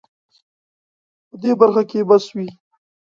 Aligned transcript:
په 1.27 1.35
دې 1.41 1.51
برخه 1.59 1.83
کې 1.89 2.07
بس 2.09 2.25
وي 2.35 2.47